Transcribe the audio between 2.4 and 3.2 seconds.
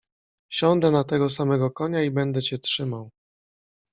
cię trzymał.